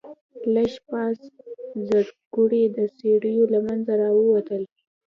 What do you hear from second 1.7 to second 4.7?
زرکوړي د څېړيو له منځه راووتل.